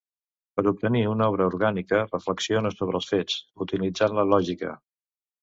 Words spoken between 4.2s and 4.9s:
la lògica.